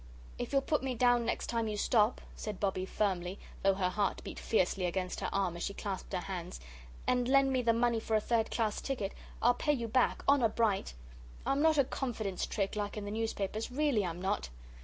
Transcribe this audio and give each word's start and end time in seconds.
"If 0.39 0.51
you'll 0.51 0.63
put 0.63 0.81
me 0.81 0.95
down 0.95 1.25
next 1.27 1.45
time 1.45 1.67
you 1.67 1.77
stop," 1.77 2.21
said 2.35 2.59
Bobbie, 2.59 2.87
firmly, 2.87 3.37
though 3.61 3.75
her 3.75 3.91
heart 3.91 4.23
beat 4.23 4.39
fiercely 4.39 4.87
against 4.87 5.19
her 5.19 5.29
arm 5.31 5.55
as 5.55 5.61
she 5.61 5.75
clasped 5.75 6.11
her 6.13 6.21
hands, 6.21 6.59
"and 7.05 7.27
lend 7.27 7.53
me 7.53 7.61
the 7.61 7.71
money 7.71 7.99
for 7.99 8.15
a 8.15 8.19
third 8.19 8.49
class 8.49 8.81
ticket, 8.81 9.13
I'll 9.43 9.53
pay 9.53 9.73
you 9.73 9.87
back 9.87 10.23
honour 10.27 10.49
bright. 10.49 10.95
I'm 11.45 11.61
not 11.61 11.77
a 11.77 11.83
confidence 11.83 12.47
trick 12.47 12.75
like 12.75 12.97
in 12.97 13.05
the 13.05 13.11
newspapers 13.11 13.71
really, 13.71 14.03
I'm 14.03 14.19
not." 14.19 14.49